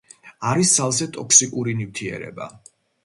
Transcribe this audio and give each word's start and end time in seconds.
არის 0.51 0.71
ძალზე 0.77 1.07
ტოქსიკური 1.17 1.77
ნივთიერება. 1.83 2.49